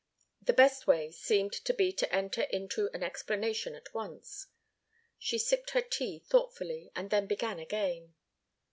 The 0.41 0.53
best 0.53 0.87
way 0.87 1.11
seemed 1.11 1.53
to 1.53 1.75
be 1.75 1.93
to 1.93 2.11
enter 2.11 2.41
into 2.41 2.89
an 2.91 3.03
explanation 3.03 3.75
at 3.75 3.93
once. 3.93 4.47
She 5.19 5.37
sipped 5.37 5.69
her 5.77 5.81
tea 5.83 6.17
thoughtfully 6.17 6.91
and 6.95 7.11
then 7.11 7.27
began 7.27 7.59
again. 7.59 8.15